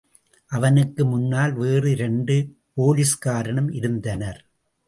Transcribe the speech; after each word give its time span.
அவனுக்கு 0.51 1.05
முன்னால் 1.05 1.53
வேறு 1.53 1.91
இரண்டு 1.91 2.35
போலிஸ்காரனும் 2.77 3.71
இருந்தனர். 3.73 4.41